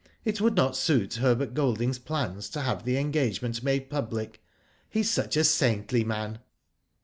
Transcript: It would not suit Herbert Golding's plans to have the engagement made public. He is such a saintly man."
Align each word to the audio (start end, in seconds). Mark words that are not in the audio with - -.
It 0.25 0.41
would 0.41 0.55
not 0.55 0.75
suit 0.75 1.13
Herbert 1.13 1.53
Golding's 1.53 1.99
plans 1.99 2.49
to 2.49 2.61
have 2.61 2.85
the 2.85 2.97
engagement 2.97 3.61
made 3.61 3.87
public. 3.87 4.41
He 4.89 5.01
is 5.01 5.11
such 5.11 5.37
a 5.37 5.43
saintly 5.43 6.03
man." 6.03 6.39